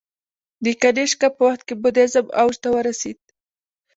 [0.63, 3.19] د کنیشکا په وخت کې بودیزم اوج ته ورسید